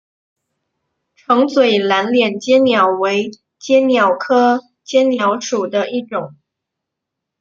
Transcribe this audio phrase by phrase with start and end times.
[1.15, 6.35] 橙嘴蓝脸鲣鸟为鲣鸟科鲣鸟属的一种。